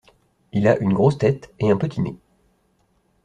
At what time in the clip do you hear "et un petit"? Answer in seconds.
1.59-2.01